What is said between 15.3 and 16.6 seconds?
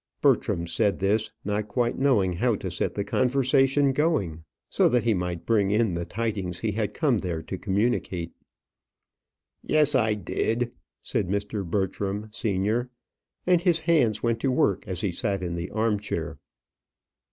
in the arm chair.